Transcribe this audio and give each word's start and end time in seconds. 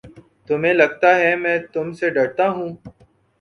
تمہیں 0.49 0.73
لگتا 0.73 1.09
ہے 1.15 1.35
میں 1.35 1.57
تم 1.73 1.91
سے 1.93 2.09
ڈرتا 2.09 2.49
ہوں؟ 2.49 2.69